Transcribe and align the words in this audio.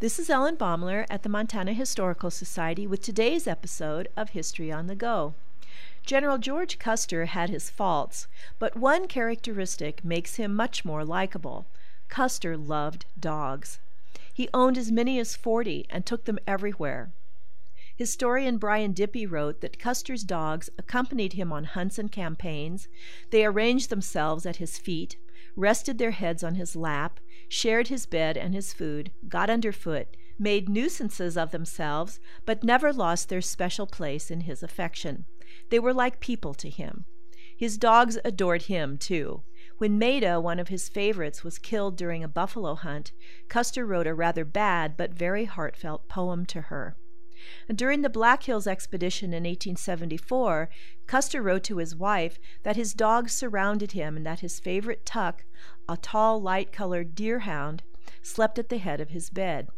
This 0.00 0.20
is 0.20 0.30
Ellen 0.30 0.56
Baumler 0.56 1.06
at 1.10 1.24
the 1.24 1.28
Montana 1.28 1.72
Historical 1.72 2.30
Society 2.30 2.86
with 2.86 3.02
today's 3.02 3.48
episode 3.48 4.06
of 4.16 4.28
History 4.30 4.70
on 4.70 4.86
the 4.86 4.94
Go. 4.94 5.34
General 6.06 6.38
George 6.38 6.78
Custer 6.78 7.24
had 7.24 7.50
his 7.50 7.68
faults, 7.68 8.28
but 8.60 8.76
one 8.76 9.08
characteristic 9.08 10.04
makes 10.04 10.36
him 10.36 10.54
much 10.54 10.84
more 10.84 11.04
likable. 11.04 11.66
Custer 12.08 12.56
loved 12.56 13.06
dogs. 13.18 13.80
He 14.32 14.48
owned 14.54 14.78
as 14.78 14.92
many 14.92 15.18
as 15.18 15.34
40 15.34 15.86
and 15.90 16.06
took 16.06 16.26
them 16.26 16.38
everywhere. 16.46 17.10
Historian 17.98 18.58
Brian 18.58 18.92
Dippie 18.94 19.26
wrote 19.26 19.60
that 19.60 19.80
Custer's 19.80 20.22
dogs 20.22 20.70
accompanied 20.78 21.32
him 21.32 21.52
on 21.52 21.64
hunts 21.64 21.98
and 21.98 22.12
campaigns. 22.12 22.86
They 23.30 23.44
arranged 23.44 23.90
themselves 23.90 24.46
at 24.46 24.58
his 24.58 24.78
feet, 24.78 25.16
rested 25.56 25.98
their 25.98 26.12
heads 26.12 26.44
on 26.44 26.54
his 26.54 26.76
lap, 26.76 27.18
shared 27.48 27.88
his 27.88 28.06
bed 28.06 28.36
and 28.36 28.54
his 28.54 28.72
food, 28.72 29.10
got 29.28 29.50
underfoot, 29.50 30.16
made 30.38 30.68
nuisances 30.68 31.36
of 31.36 31.50
themselves, 31.50 32.20
but 32.46 32.62
never 32.62 32.92
lost 32.92 33.28
their 33.30 33.40
special 33.40 33.88
place 33.88 34.30
in 34.30 34.42
his 34.42 34.62
affection. 34.62 35.24
They 35.70 35.80
were 35.80 35.92
like 35.92 36.20
people 36.20 36.54
to 36.54 36.70
him. 36.70 37.04
His 37.56 37.76
dogs 37.76 38.16
adored 38.24 38.62
him, 38.62 38.96
too. 38.96 39.42
When 39.78 39.98
Maida, 39.98 40.40
one 40.40 40.60
of 40.60 40.68
his 40.68 40.88
favorites, 40.88 41.42
was 41.42 41.58
killed 41.58 41.96
during 41.96 42.22
a 42.22 42.28
buffalo 42.28 42.76
hunt, 42.76 43.10
Custer 43.48 43.84
wrote 43.84 44.06
a 44.06 44.14
rather 44.14 44.44
bad 44.44 44.96
but 44.96 45.14
very 45.14 45.46
heartfelt 45.46 46.08
poem 46.08 46.46
to 46.46 46.60
her. 46.60 46.96
During 47.74 48.02
the 48.02 48.10
Black 48.10 48.44
Hills 48.44 48.66
expedition 48.66 49.30
in 49.30 49.44
1874, 49.44 50.68
Custer 51.06 51.42
wrote 51.42 51.64
to 51.64 51.76
his 51.78 51.94
wife 51.94 52.38
that 52.62 52.76
his 52.76 52.94
dogs 52.94 53.32
surrounded 53.32 53.92
him 53.92 54.16
and 54.16 54.26
that 54.26 54.40
his 54.40 54.60
favorite 54.60 55.06
Tuck, 55.06 55.44
a 55.88 55.96
tall, 55.96 56.40
light 56.40 56.72
colored 56.72 57.14
deerhound, 57.14 57.80
slept 58.22 58.58
at 58.58 58.68
the 58.68 58.78
head 58.78 59.00
of 59.00 59.10
his 59.10 59.30
bed. 59.30 59.68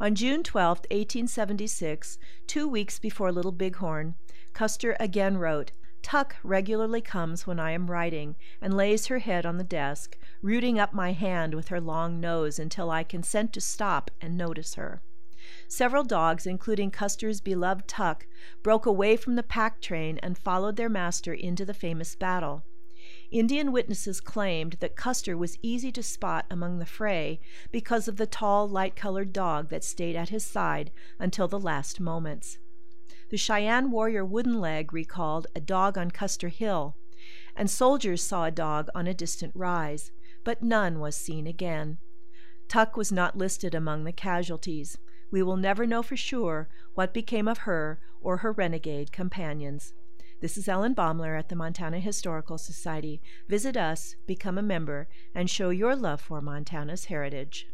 On 0.00 0.14
June 0.14 0.42
12, 0.42 0.78
1876, 0.90 2.18
two 2.46 2.68
weeks 2.68 2.98
before 2.98 3.32
Little 3.32 3.52
Bighorn, 3.52 4.14
Custer 4.52 4.96
again 5.00 5.38
wrote, 5.38 5.72
Tuck 6.02 6.36
regularly 6.44 7.00
comes 7.00 7.46
when 7.46 7.58
I 7.58 7.72
am 7.72 7.90
writing 7.90 8.36
and 8.60 8.76
lays 8.76 9.06
her 9.06 9.18
head 9.18 9.44
on 9.44 9.58
the 9.58 9.64
desk, 9.64 10.16
rooting 10.40 10.78
up 10.78 10.92
my 10.92 11.12
hand 11.12 11.52
with 11.54 11.68
her 11.68 11.80
long 11.80 12.20
nose 12.20 12.58
until 12.58 12.90
I 12.90 13.02
consent 13.02 13.52
to 13.54 13.60
stop 13.60 14.10
and 14.20 14.36
notice 14.36 14.74
her. 14.74 15.02
Several 15.68 16.04
dogs, 16.04 16.46
including 16.46 16.90
Custer's 16.90 17.40
beloved 17.40 17.86
Tuck, 17.88 18.26
broke 18.62 18.86
away 18.86 19.16
from 19.16 19.36
the 19.36 19.42
pack 19.42 19.80
train 19.80 20.18
and 20.22 20.38
followed 20.38 20.76
their 20.76 20.88
master 20.88 21.32
into 21.32 21.64
the 21.64 21.74
famous 21.74 22.14
battle. 22.14 22.64
Indian 23.30 23.72
witnesses 23.72 24.20
claimed 24.20 24.74
that 24.80 24.96
Custer 24.96 25.36
was 25.36 25.58
easy 25.62 25.92
to 25.92 26.02
spot 26.02 26.46
among 26.50 26.78
the 26.78 26.86
fray 26.86 27.40
because 27.70 28.08
of 28.08 28.16
the 28.16 28.26
tall, 28.26 28.68
light 28.68 28.96
colored 28.96 29.32
dog 29.32 29.68
that 29.70 29.84
stayed 29.84 30.16
at 30.16 30.30
his 30.30 30.44
side 30.44 30.90
until 31.18 31.48
the 31.48 31.58
last 31.58 32.00
moments. 32.00 32.58
The 33.30 33.36
Cheyenne 33.36 33.90
warrior 33.90 34.24
Wooden 34.24 34.60
Leg 34.60 34.92
recalled 34.92 35.48
a 35.54 35.60
dog 35.60 35.98
on 35.98 36.10
Custer 36.12 36.48
Hill, 36.48 36.96
and 37.56 37.68
soldiers 37.68 38.22
saw 38.22 38.44
a 38.44 38.50
dog 38.50 38.88
on 38.94 39.06
a 39.06 39.14
distant 39.14 39.52
rise, 39.56 40.12
but 40.44 40.62
none 40.62 41.00
was 41.00 41.16
seen 41.16 41.46
again. 41.46 41.98
Tuck 42.68 42.96
was 42.96 43.12
not 43.12 43.38
listed 43.38 43.74
among 43.74 44.04
the 44.04 44.12
casualties. 44.12 44.98
We 45.30 45.42
will 45.42 45.56
never 45.56 45.86
know 45.86 46.02
for 46.02 46.16
sure 46.16 46.68
what 46.94 47.14
became 47.14 47.46
of 47.48 47.58
her 47.58 48.00
or 48.20 48.38
her 48.38 48.52
renegade 48.52 49.12
companions. 49.12 49.92
This 50.40 50.58
is 50.58 50.68
Ellen 50.68 50.94
Baumler 50.94 51.38
at 51.38 51.48
the 51.48 51.56
Montana 51.56 51.98
Historical 52.00 52.58
Society. 52.58 53.22
Visit 53.48 53.76
us, 53.76 54.16
become 54.26 54.58
a 54.58 54.62
member, 54.62 55.08
and 55.34 55.48
show 55.48 55.70
your 55.70 55.96
love 55.96 56.20
for 56.20 56.40
Montana's 56.40 57.06
heritage. 57.06 57.68